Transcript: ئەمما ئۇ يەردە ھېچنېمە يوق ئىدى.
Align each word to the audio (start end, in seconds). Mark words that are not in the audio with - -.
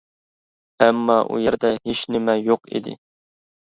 ئەمما 0.85 1.19
ئۇ 1.29 1.39
يەردە 1.45 1.73
ھېچنېمە 1.79 2.39
يوق 2.51 2.69
ئىدى. 2.77 3.01